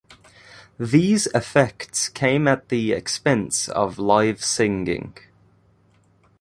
[0.79, 5.15] These effects came at the expense of live singing.